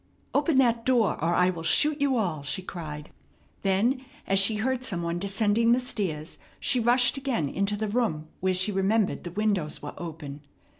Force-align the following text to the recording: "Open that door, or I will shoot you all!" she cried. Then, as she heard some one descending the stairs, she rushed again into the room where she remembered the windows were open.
"Open 0.33 0.57
that 0.57 0.83
door, 0.83 1.11
or 1.23 1.35
I 1.35 1.51
will 1.51 1.61
shoot 1.61 2.01
you 2.01 2.17
all!" 2.17 2.41
she 2.41 2.63
cried. 2.63 3.11
Then, 3.61 4.03
as 4.25 4.39
she 4.39 4.55
heard 4.55 4.83
some 4.83 5.03
one 5.03 5.19
descending 5.19 5.73
the 5.73 5.79
stairs, 5.79 6.39
she 6.59 6.79
rushed 6.79 7.17
again 7.17 7.47
into 7.47 7.77
the 7.77 7.87
room 7.87 8.27
where 8.39 8.55
she 8.55 8.71
remembered 8.71 9.23
the 9.23 9.31
windows 9.31 9.83
were 9.83 9.93
open. 9.99 10.41